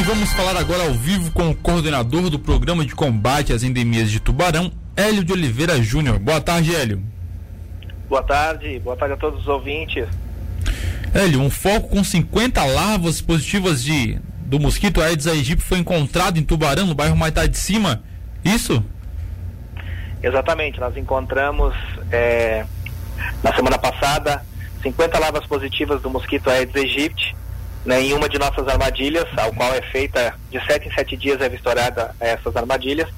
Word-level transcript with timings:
E 0.00 0.02
vamos 0.02 0.32
falar 0.32 0.56
agora 0.56 0.84
ao 0.84 0.94
vivo 0.94 1.30
com 1.30 1.50
o 1.50 1.54
coordenador 1.54 2.30
do 2.30 2.38
programa 2.38 2.86
de 2.86 2.94
combate 2.94 3.52
às 3.52 3.62
endemias 3.62 4.10
de 4.10 4.18
Tubarão, 4.18 4.72
Hélio 4.96 5.22
de 5.22 5.30
Oliveira 5.30 5.82
Júnior. 5.82 6.18
Boa 6.18 6.40
tarde, 6.40 6.74
Hélio. 6.74 7.02
Boa 8.08 8.22
tarde, 8.22 8.78
boa 8.78 8.96
tarde 8.96 9.12
a 9.12 9.16
todos 9.18 9.40
os 9.40 9.46
ouvintes. 9.46 10.08
Hélio, 11.12 11.42
um 11.42 11.50
foco 11.50 11.90
com 11.90 12.02
50 12.02 12.64
larvas 12.64 13.20
positivas 13.20 13.84
de 13.84 14.18
do 14.46 14.58
mosquito 14.58 15.02
Aedes 15.02 15.26
aegypti 15.26 15.62
foi 15.62 15.76
encontrado 15.76 16.38
em 16.38 16.44
Tubarão, 16.44 16.86
no 16.86 16.94
bairro 16.94 17.14
Maitá 17.14 17.46
de 17.46 17.58
Cima. 17.58 18.02
Isso? 18.42 18.82
Exatamente, 20.22 20.80
nós 20.80 20.96
encontramos 20.96 21.74
é, 22.10 22.64
na 23.42 23.54
semana 23.54 23.76
passada 23.76 24.42
50 24.82 25.18
larvas 25.18 25.46
positivas 25.46 26.00
do 26.00 26.08
mosquito 26.08 26.48
Aedes 26.48 26.74
aegypti 26.74 27.36
né, 27.84 28.02
em 28.02 28.12
uma 28.12 28.28
de 28.28 28.38
nossas 28.38 28.66
armadilhas, 28.68 29.26
ao 29.36 29.52
qual 29.52 29.74
é 29.74 29.82
feita 29.82 30.34
de 30.50 30.64
sete 30.66 30.88
em 30.88 30.92
sete 30.92 31.16
dias 31.16 31.40
é 31.40 31.48
vistoriada 31.48 32.14
essas 32.20 32.54
armadilhas. 32.54 33.08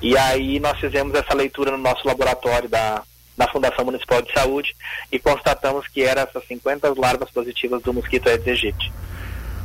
E 0.00 0.16
aí 0.16 0.58
nós 0.58 0.78
fizemos 0.78 1.14
essa 1.14 1.34
leitura 1.34 1.70
no 1.70 1.78
nosso 1.78 2.06
laboratório 2.06 2.68
da, 2.68 3.02
da 3.36 3.48
Fundação 3.48 3.84
Municipal 3.84 4.20
de 4.20 4.32
Saúde 4.32 4.74
e 5.10 5.18
constatamos 5.18 5.86
que 5.88 6.02
eram 6.02 6.22
essas 6.22 6.46
50 6.46 6.92
larvas 6.98 7.30
positivas 7.30 7.82
do 7.82 7.92
mosquito 7.92 8.28
Aedes 8.28 8.48
aegypti. 8.48 8.92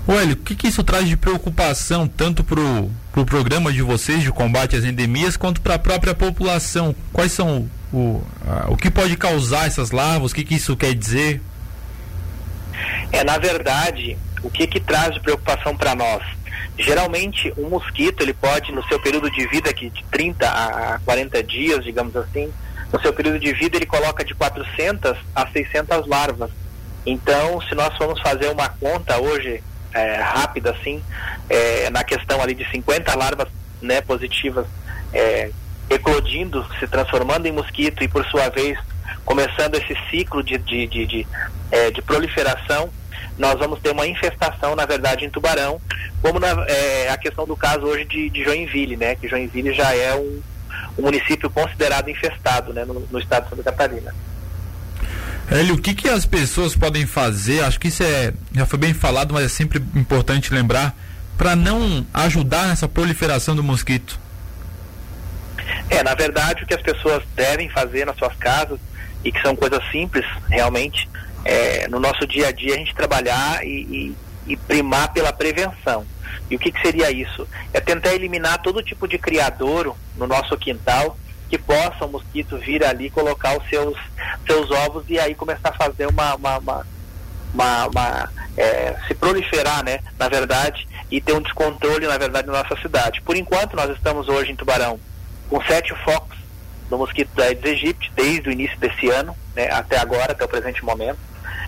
Olha, 0.08 0.34
o 0.34 0.38
que, 0.38 0.56
que, 0.56 0.68
isso 0.68 0.84
traz 0.86 1.06
de 1.10 1.18
preocupação 1.18 2.08
tanto 2.08 2.42
para 2.42 2.62
o 2.62 2.90
pro 3.12 3.26
programa 3.26 3.74
de 3.74 3.82
vocês 3.82 4.24
de 4.24 4.32
combate 4.32 4.76
às 4.76 4.86
endemias 4.86 5.36
quanto 5.36 5.60
para 5.60 5.76
a 5.76 5.80
própria 5.80 6.16
população? 6.16 6.96
Quais 7.12 7.34
são 7.34 7.70
o, 7.92 8.24
a, 8.48 8.72
o 8.72 8.78
que 8.78 8.90
pode 8.90 9.18
causar 9.18 9.68
essas 9.68 9.92
larvas? 9.92 10.32
O 10.32 10.36
que, 10.36 10.46
que 10.46 10.56
isso 10.56 10.78
quer 10.78 10.94
dizer? 10.94 11.42
É, 13.12 13.24
na 13.26 13.38
verdade, 13.38 14.18
o 14.44 14.50
que, 14.50 14.68
que 14.68 14.80
traz 14.80 15.14
de 15.14 15.20
preocupação 15.20 15.76
para 15.76 15.96
nós? 15.96 16.24
Geralmente, 16.78 17.52
um 17.58 17.70
mosquito, 17.70 18.22
ele 18.22 18.34
pode, 18.34 18.72
no 18.72 18.84
seu 18.88 19.00
período 19.00 19.32
de 19.32 19.48
vida, 19.48 19.70
aqui 19.70 19.90
de 19.90 20.04
30 20.12 20.48
a 20.48 21.00
40 21.04 21.44
dias, 21.44 21.84
digamos 21.84 22.16
assim, 22.16 22.54
no 22.92 23.02
seu 23.02 23.12
período 23.12 23.40
de 23.40 23.52
vida, 23.54 23.76
ele 23.76 23.86
coloca 23.86 24.24
de 24.24 24.34
400 24.36 25.18
a 25.36 25.48
600 25.48 26.08
larvas. 26.08 26.52
Então, 27.06 27.62
se 27.62 27.74
nós 27.74 27.96
formos 27.98 28.20
fazer 28.22 28.50
uma 28.50 28.70
conta 28.70 29.20
hoje, 29.20 29.64
é, 29.94 30.16
rápida, 30.18 30.72
assim, 30.72 31.04
é, 31.50 31.90
na 31.90 32.04
questão 32.04 32.42
ali 32.42 32.54
de 32.54 32.70
50 32.70 33.16
larvas 33.16 33.48
né, 33.82 34.02
positivas 34.02 34.66
é, 35.14 35.50
eclodindo, 35.90 36.66
se 36.80 36.88
transformando 36.88 37.46
em 37.46 37.52
mosquito 37.52 38.04
e, 38.04 38.08
por 38.08 38.26
sua 38.26 38.50
vez, 38.50 38.78
começando 39.28 39.76
esse 39.76 39.94
ciclo 40.10 40.42
de, 40.42 40.58
de, 40.58 40.88
de, 40.88 41.06
de, 41.06 41.28
é, 41.70 41.92
de 41.92 42.02
proliferação, 42.02 42.90
nós 43.38 43.60
vamos 43.60 43.80
ter 43.82 43.92
uma 43.92 44.08
infestação, 44.08 44.74
na 44.74 44.86
verdade, 44.86 45.26
em 45.26 45.30
Tubarão, 45.30 45.82
como 46.22 46.40
na, 46.40 46.48
é, 46.66 47.10
a 47.10 47.18
questão 47.18 47.46
do 47.46 47.56
caso 47.56 47.82
hoje 47.82 48.06
de, 48.06 48.30
de 48.30 48.44
Joinville, 48.44 48.96
né? 48.96 49.16
Que 49.16 49.28
Joinville 49.28 49.74
já 49.74 49.94
é 49.94 50.16
um, 50.16 50.42
um 50.98 51.02
município 51.02 51.50
considerado 51.50 52.10
infestado, 52.10 52.74
né? 52.74 52.86
No, 52.86 53.02
no, 53.02 53.20
estado 53.20 53.44
de 53.44 53.50
Santa 53.50 53.64
Catarina. 53.64 54.16
Hélio, 55.52 55.76
o 55.76 55.82
que, 55.82 55.94
que 55.94 56.08
as 56.08 56.26
pessoas 56.26 56.74
podem 56.74 57.06
fazer? 57.06 57.64
Acho 57.66 57.80
que 57.80 57.90
isso 57.90 58.04
é, 58.04 58.34
já 58.54 58.66
foi 58.66 58.80
bem 58.80 58.94
falado, 58.94 59.34
mas 59.34 59.46
é 59.46 59.50
sempre 59.50 59.84
importante 59.94 60.54
lembrar, 60.54 60.96
para 61.38 61.54
não 61.54 62.08
ajudar 62.14 62.68
nessa 62.68 62.88
proliferação 62.88 63.56
do 63.56 63.64
mosquito. 63.64 64.18
É, 65.90 66.02
na 66.02 66.16
verdade, 66.16 66.64
o 66.64 66.68
que 66.68 66.74
as 66.74 66.82
pessoas 66.82 67.24
devem 67.36 67.70
fazer 67.70 68.06
nas 68.06 68.18
suas 68.18 68.36
casas, 68.36 68.80
e 69.28 69.32
que 69.32 69.42
são 69.42 69.54
coisas 69.58 69.84
simples, 69.92 70.26
realmente, 70.48 71.10
é, 71.44 71.86
no 71.90 72.00
nosso 72.00 72.26
dia 72.26 72.48
a 72.48 72.52
dia 72.52 72.76
a 72.76 72.78
gente 72.78 72.96
trabalhar 72.96 73.62
e, 73.62 74.16
e, 74.48 74.54
e 74.54 74.56
primar 74.56 75.12
pela 75.12 75.34
prevenção. 75.34 76.06
E 76.50 76.56
o 76.56 76.60
que, 76.60 76.72
que, 76.72 76.82
seria 76.82 77.12
isso? 77.12 77.46
É 77.74 77.82
tentar 77.82 78.14
eliminar 78.14 78.62
todo 78.62 78.82
tipo 78.82 79.06
de 79.06 79.18
criadouro 79.18 79.98
no 80.16 80.26
nosso 80.26 80.58
quintal 80.58 81.18
que 81.50 81.58
possa 81.58 82.06
o 82.06 82.10
mosquito 82.10 82.58
vir 82.58 82.86
ali 82.86 83.10
colocar 83.10 83.58
os 83.58 83.68
seus, 83.70 83.98
seus 84.46 84.72
ovos 84.72 85.04
e 85.10 85.20
aí 85.20 85.36
começar 85.36 85.70
a 85.70 85.74
fazer 85.74 86.08
uma, 86.08 86.36
uma, 86.36 86.58
uma, 86.58 86.88
uma, 87.54 87.88
uma 87.88 88.30
é, 88.56 88.96
se 89.10 89.14
proliferar, 89.14 89.84
né, 89.84 90.00
na 90.18 90.30
verdade, 90.30 90.88
e 91.12 91.20
ter 91.20 91.34
um 91.34 91.42
descontrole, 91.42 92.08
na 92.08 92.18
verdade, 92.18 92.48
na 92.48 92.64
nossa 92.64 92.82
cidade. 92.82 93.22
Por 93.24 93.36
enquanto, 93.36 93.76
nós 93.76 93.90
estamos 93.92 94.30
hoje 94.30 94.54
em 94.54 94.56
Tubarão 94.56 94.98
com 95.50 95.62
sete 95.64 95.94
focos 96.04 96.27
do 96.90 96.98
mosquito 96.98 97.30
da 97.36 97.44
Aedes 97.46 97.66
aegypti 97.66 98.12
desde 98.16 98.50
o 98.50 98.52
início 98.52 98.78
desse 98.80 99.10
ano, 99.10 99.36
né, 99.56 99.70
até 99.72 99.98
agora, 100.00 100.32
até 100.32 100.44
o 100.46 100.48
presente 100.48 100.84
momento. 100.84 101.20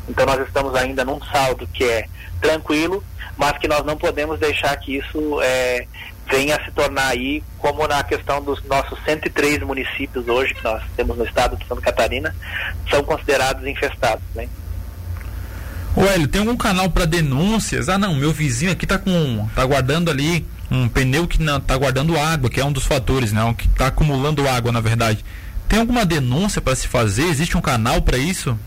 Então 0.07 0.25
nós 0.25 0.45
estamos 0.47 0.73
ainda 0.75 1.05
num 1.05 1.21
saldo 1.25 1.67
que 1.67 1.83
é 1.83 2.07
tranquilo, 2.41 3.03
mas 3.37 3.57
que 3.57 3.67
nós 3.67 3.85
não 3.85 3.97
podemos 3.97 4.39
deixar 4.39 4.75
que 4.77 4.97
isso 4.97 5.39
é, 5.41 5.85
venha 6.29 6.55
a 6.55 6.63
se 6.63 6.71
tornar 6.71 7.07
aí, 7.07 7.43
como 7.57 7.87
na 7.87 8.03
questão 8.03 8.41
dos 8.41 8.63
nossos 8.63 8.97
103 9.03 9.59
municípios 9.59 10.27
hoje 10.27 10.53
que 10.53 10.63
nós 10.63 10.81
temos 10.95 11.17
no 11.17 11.25
estado 11.25 11.57
de 11.57 11.67
Santa 11.67 11.81
Catarina, 11.81 12.35
são 12.89 13.03
considerados 13.03 13.65
infestados. 13.65 14.23
Né? 14.35 14.47
Ô 15.95 16.03
Hélio, 16.05 16.27
tem 16.27 16.41
algum 16.41 16.55
canal 16.55 16.89
para 16.89 17.05
denúncias? 17.05 17.89
Ah 17.89 17.97
não, 17.97 18.15
meu 18.15 18.31
vizinho 18.31 18.71
aqui 18.71 18.85
tá 18.85 18.97
com. 18.97 19.47
tá 19.55 19.65
guardando 19.65 20.09
ali 20.09 20.45
um 20.71 20.87
pneu 20.87 21.27
que 21.27 21.41
não 21.41 21.59
tá 21.59 21.75
guardando 21.77 22.17
água, 22.17 22.49
que 22.49 22.59
é 22.59 22.65
um 22.65 22.71
dos 22.71 22.85
fatores, 22.85 23.31
né? 23.31 23.53
Que 23.57 23.67
está 23.67 23.87
acumulando 23.87 24.47
água, 24.47 24.71
na 24.71 24.81
verdade. 24.81 25.23
Tem 25.67 25.79
alguma 25.79 26.05
denúncia 26.05 26.61
para 26.61 26.75
se 26.75 26.87
fazer? 26.87 27.23
Existe 27.23 27.57
um 27.57 27.61
canal 27.61 28.01
para 28.01 28.17
isso? 28.17 28.57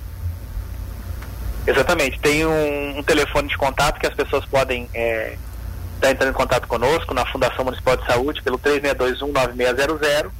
Exatamente. 1.67 2.19
Tem 2.21 2.45
um, 2.45 2.99
um, 2.99 3.03
telefone 3.03 3.49
de 3.49 3.57
contato 3.57 4.01
que 4.01 4.07
as 4.07 4.15
pessoas 4.15 4.45
podem 4.45 4.89
é, 4.95 5.37
estar 5.95 6.11
entrando 6.11 6.31
em 6.31 6.35
contato 6.35 6.67
conosco 6.67 7.15
na 7.15 7.25
Fundação 7.27 7.65
Municipal 7.65 7.97
de 7.97 8.07
Saúde 8.07 8.43
pelo 8.43 8.59
3621-9600 8.59 10.31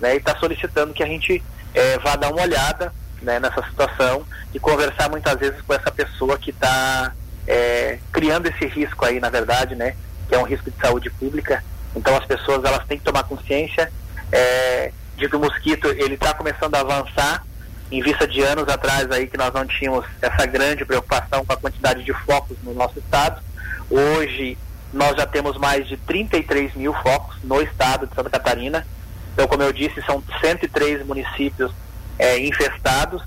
né, 0.00 0.14
e 0.14 0.16
está 0.18 0.36
solicitando 0.38 0.92
que 0.92 1.02
a 1.02 1.06
gente 1.06 1.42
é, 1.74 1.98
vá 1.98 2.16
dar 2.16 2.30
uma 2.32 2.42
olhada 2.42 2.92
né, 3.22 3.38
nessa 3.38 3.62
situação 3.68 4.24
e 4.52 4.58
conversar 4.58 5.08
muitas 5.08 5.38
vezes 5.38 5.60
com 5.62 5.72
essa 5.72 5.90
pessoa 5.90 6.36
que 6.36 6.50
está 6.50 7.12
é, 7.46 7.98
criando 8.10 8.46
esse 8.46 8.66
risco 8.66 9.04
aí, 9.04 9.20
na 9.20 9.30
verdade, 9.30 9.76
né, 9.76 9.94
que 10.32 10.36
é 10.36 10.38
um 10.38 10.44
risco 10.44 10.70
de 10.70 10.80
saúde 10.80 11.10
pública. 11.10 11.62
Então 11.94 12.16
as 12.16 12.24
pessoas 12.24 12.64
elas 12.64 12.86
têm 12.86 12.96
que 12.96 13.04
tomar 13.04 13.22
consciência 13.24 13.92
é, 14.32 14.90
de 15.14 15.28
que 15.28 15.36
o 15.36 15.38
mosquito 15.38 15.88
ele 15.88 16.14
está 16.14 16.32
começando 16.32 16.74
a 16.74 16.80
avançar 16.80 17.44
em 17.90 18.00
vista 18.00 18.26
de 18.26 18.40
anos 18.40 18.66
atrás 18.66 19.10
aí 19.10 19.26
que 19.26 19.36
nós 19.36 19.52
não 19.52 19.66
tínhamos 19.66 20.06
essa 20.22 20.46
grande 20.46 20.86
preocupação 20.86 21.44
com 21.44 21.52
a 21.52 21.56
quantidade 21.58 22.02
de 22.02 22.14
focos 22.14 22.56
no 22.62 22.72
nosso 22.72 22.98
estado. 22.98 23.42
Hoje 23.90 24.56
nós 24.90 25.14
já 25.18 25.26
temos 25.26 25.58
mais 25.58 25.86
de 25.86 25.98
33 25.98 26.76
mil 26.76 26.94
focos 26.94 27.36
no 27.44 27.60
estado 27.60 28.06
de 28.06 28.14
Santa 28.14 28.30
Catarina. 28.30 28.86
Então, 29.34 29.46
como 29.46 29.62
eu 29.62 29.72
disse, 29.72 30.00
são 30.06 30.24
103 30.40 31.04
municípios 31.04 31.70
é, 32.18 32.38
infestados. 32.38 33.22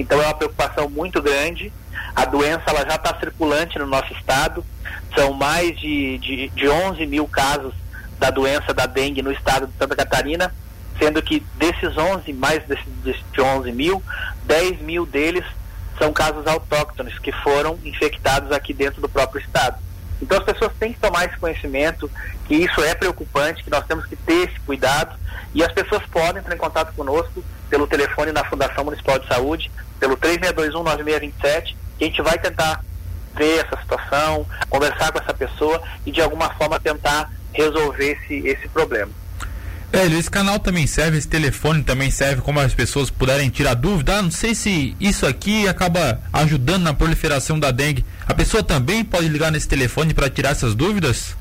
Então 0.00 0.20
é 0.20 0.26
uma 0.26 0.34
preocupação 0.34 0.88
muito 0.88 1.20
grande. 1.20 1.72
A 2.14 2.24
doença 2.24 2.62
ela 2.66 2.88
já 2.88 2.96
está 2.96 3.18
circulante 3.18 3.78
no 3.78 3.86
nosso 3.86 4.12
estado. 4.14 4.64
São 5.14 5.32
mais 5.32 5.78
de, 5.78 6.18
de, 6.18 6.48
de 6.50 6.68
11 6.68 7.06
mil 7.06 7.26
casos 7.26 7.74
da 8.18 8.30
doença 8.30 8.74
da 8.74 8.86
dengue 8.86 9.22
no 9.22 9.32
estado 9.32 9.66
de 9.66 9.72
Santa 9.78 9.94
Catarina 9.94 10.52
sendo 10.98 11.22
que 11.22 11.40
desses 11.56 11.96
11, 11.96 12.32
mais 12.32 12.64
desses, 12.64 12.84
desses 13.04 13.22
11 13.38 13.72
mil, 13.72 14.02
10 14.44 14.80
mil 14.80 15.06
deles 15.06 15.44
são 15.96 16.12
casos 16.12 16.46
autóctones 16.46 17.18
que 17.18 17.32
foram 17.32 17.78
infectados 17.84 18.52
aqui 18.52 18.72
dentro 18.72 19.00
do 19.00 19.08
próprio 19.08 19.40
estado. 19.40 19.78
Então 20.20 20.38
as 20.38 20.44
pessoas 20.44 20.72
têm 20.78 20.92
que 20.92 20.98
tomar 20.98 21.26
esse 21.26 21.36
conhecimento, 21.38 22.10
que 22.46 22.54
isso 22.54 22.80
é 22.82 22.94
preocupante, 22.94 23.62
que 23.62 23.70
nós 23.70 23.86
temos 23.86 24.06
que 24.06 24.16
ter 24.16 24.48
esse 24.48 24.60
cuidado 24.60 25.16
e 25.54 25.62
as 25.62 25.72
pessoas 25.72 26.02
podem 26.06 26.40
entrar 26.40 26.54
em 26.54 26.58
contato 26.58 26.92
conosco 26.94 27.42
pelo 27.70 27.86
telefone 27.86 28.32
na 28.32 28.44
Fundação 28.44 28.84
Municipal 28.84 29.18
de 29.18 29.28
Saúde, 29.28 29.70
pelo 29.98 30.16
3621-9627, 30.16 31.76
que 31.98 32.04
a 32.04 32.06
gente 32.06 32.22
vai 32.22 32.38
tentar 32.38 32.84
ver 33.36 33.64
essa 33.64 33.80
situação, 33.80 34.46
conversar 34.68 35.12
com 35.12 35.18
essa 35.18 35.34
pessoa 35.34 35.80
e 36.04 36.10
de 36.10 36.20
alguma 36.20 36.50
forma 36.54 36.80
tentar 36.80 37.30
resolver 37.52 38.18
esse, 38.22 38.46
esse 38.46 38.68
problema. 38.68 39.10
Velho, 39.90 40.18
esse 40.18 40.30
canal 40.30 40.58
também 40.58 40.86
serve, 40.86 41.16
esse 41.16 41.28
telefone 41.28 41.82
também 41.82 42.10
serve 42.10 42.42
como 42.42 42.60
as 42.60 42.74
pessoas 42.74 43.08
puderem 43.08 43.48
tirar 43.48 43.74
dúvida. 43.74 44.18
Ah, 44.18 44.22
não 44.22 44.30
sei 44.30 44.54
se 44.54 44.94
isso 45.00 45.26
aqui 45.26 45.66
acaba 45.66 46.20
ajudando 46.32 46.82
na 46.82 46.92
proliferação 46.92 47.58
da 47.58 47.70
dengue. 47.70 48.04
A 48.26 48.34
pessoa 48.34 48.62
também 48.62 49.02
pode 49.02 49.28
ligar 49.28 49.50
nesse 49.50 49.66
telefone 49.66 50.12
para 50.12 50.28
tirar 50.28 50.50
essas 50.50 50.74
dúvidas? 50.74 51.34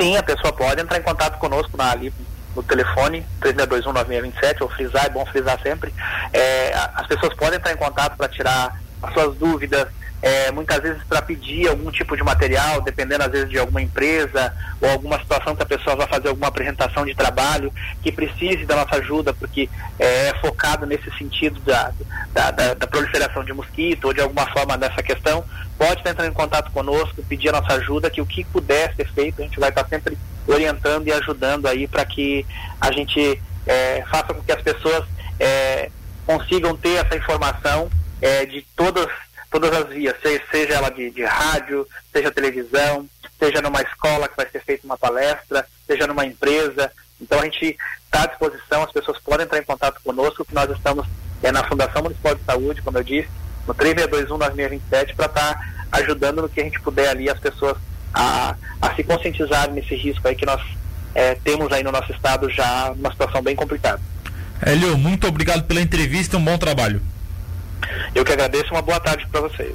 Sim, 0.00 0.16
a 0.16 0.22
pessoa 0.22 0.52
pode 0.52 0.80
entrar 0.80 0.98
em 0.98 1.02
contato 1.02 1.38
conosco 1.38 1.76
na, 1.76 1.92
ali 1.92 2.12
no 2.54 2.62
telefone 2.62 3.24
36219627, 3.40 4.62
ou 4.62 4.68
frisar, 4.68 5.06
é 5.06 5.10
bom 5.10 5.24
frisar 5.26 5.58
sempre. 5.62 5.92
É, 6.32 6.74
as 6.94 7.06
pessoas 7.06 7.34
podem 7.34 7.58
entrar 7.58 7.72
em 7.72 7.76
contato 7.76 8.16
para 8.16 8.28
tirar 8.28 8.80
as 9.02 9.12
suas 9.12 9.36
dúvidas, 9.36 9.88
é, 10.22 10.52
muitas 10.52 10.80
vezes 10.80 11.02
para 11.08 11.20
pedir 11.20 11.68
algum 11.68 11.90
tipo 11.90 12.16
de 12.16 12.22
material, 12.22 12.80
dependendo 12.80 13.24
às 13.24 13.30
vezes 13.30 13.50
de 13.50 13.58
alguma 13.58 13.82
empresa 13.82 14.54
ou 14.80 14.88
alguma 14.88 15.18
situação 15.18 15.56
que 15.56 15.62
a 15.64 15.66
pessoa 15.66 15.96
vai 15.96 16.06
fazer 16.06 16.28
alguma 16.28 16.46
apresentação 16.46 17.04
de 17.04 17.12
trabalho 17.12 17.72
que 18.02 18.12
precise 18.12 18.64
da 18.64 18.76
nossa 18.76 18.96
ajuda, 18.96 19.34
porque 19.34 19.68
é, 19.98 20.28
é 20.28 20.34
focado 20.40 20.86
nesse 20.86 21.10
sentido 21.18 21.60
da, 21.60 21.92
da, 22.32 22.50
da, 22.52 22.74
da, 22.74 22.86
proliferação 22.86 23.44
de 23.44 23.52
mosquito 23.52 24.04
ou 24.04 24.14
de 24.14 24.20
alguma 24.20 24.46
forma 24.52 24.78
dessa 24.78 25.02
questão, 25.02 25.44
pode 25.76 26.00
entrando 26.00 26.30
em 26.30 26.32
contato 26.32 26.70
conosco, 26.70 27.22
pedir 27.24 27.48
a 27.48 27.60
nossa 27.60 27.74
ajuda, 27.74 28.08
que 28.08 28.20
o 28.20 28.26
que 28.26 28.44
puder 28.44 28.94
ser 28.94 29.08
feito, 29.12 29.40
a 29.40 29.44
gente 29.44 29.58
vai 29.58 29.70
estar 29.70 29.86
sempre 29.88 30.16
orientando 30.46 31.08
e 31.08 31.12
ajudando 31.12 31.66
aí 31.66 31.88
para 31.88 32.04
que 32.04 32.46
a 32.80 32.92
gente 32.92 33.42
é, 33.66 34.04
faça 34.08 34.32
com 34.32 34.42
que 34.42 34.52
as 34.52 34.62
pessoas 34.62 35.04
é, 35.40 35.90
consigam 36.24 36.76
ter 36.76 37.04
essa 37.04 37.16
informação 37.16 37.90
é, 38.20 38.46
de 38.46 38.64
todas 38.76 39.08
todas 39.52 39.72
as 39.72 39.88
vias, 39.90 40.16
seja 40.50 40.74
ela 40.74 40.90
de, 40.90 41.10
de 41.10 41.22
rádio, 41.24 41.86
seja 42.10 42.30
televisão, 42.30 43.06
seja 43.38 43.60
numa 43.60 43.82
escola 43.82 44.26
que 44.26 44.36
vai 44.36 44.48
ser 44.48 44.62
feita 44.64 44.86
uma 44.86 44.96
palestra, 44.96 45.66
seja 45.86 46.06
numa 46.06 46.24
empresa. 46.24 46.90
Então 47.20 47.38
a 47.38 47.44
gente 47.44 47.76
está 48.04 48.22
à 48.22 48.26
disposição, 48.26 48.82
as 48.82 48.90
pessoas 48.90 49.18
podem 49.18 49.44
entrar 49.44 49.58
em 49.58 49.64
contato 49.64 50.00
conosco, 50.02 50.44
que 50.44 50.54
nós 50.54 50.70
estamos 50.70 51.06
é, 51.42 51.52
na 51.52 51.62
Fundação 51.64 52.02
Municipal 52.02 52.34
de 52.34 52.42
Saúde, 52.44 52.80
como 52.80 52.98
eu 52.98 53.04
disse, 53.04 53.28
no 53.68 53.74
3621-9627, 53.74 55.14
para 55.14 55.26
estar 55.26 55.54
tá 55.54 55.60
ajudando 55.92 56.42
no 56.42 56.48
que 56.48 56.60
a 56.60 56.64
gente 56.64 56.80
puder 56.80 57.10
ali 57.10 57.28
as 57.28 57.38
pessoas 57.38 57.76
a, 58.14 58.56
a 58.80 58.94
se 58.94 59.04
conscientizarem 59.04 59.74
nesse 59.74 59.94
risco 59.94 60.26
aí 60.26 60.34
que 60.34 60.46
nós 60.46 60.60
é, 61.14 61.34
temos 61.34 61.70
aí 61.72 61.82
no 61.82 61.92
nosso 61.92 62.10
estado 62.12 62.48
já 62.50 62.90
uma 62.92 63.10
situação 63.12 63.42
bem 63.42 63.54
complicada. 63.54 64.00
Hélio, 64.64 64.96
muito 64.96 65.26
obrigado 65.26 65.64
pela 65.64 65.80
entrevista 65.80 66.38
um 66.38 66.44
bom 66.44 66.56
trabalho. 66.56 67.02
Eu 68.14 68.24
que 68.24 68.32
agradeço, 68.32 68.72
uma 68.72 68.82
boa 68.82 69.00
tarde 69.00 69.26
para 69.28 69.40
vocês. 69.40 69.74